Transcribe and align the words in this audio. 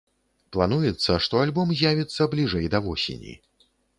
Плануецца, 0.55 1.17
што 1.25 1.41
альбом 1.43 1.75
з'явіцца 1.83 2.27
бліжэй 2.33 2.65
да 2.77 2.83
восені. 2.89 3.37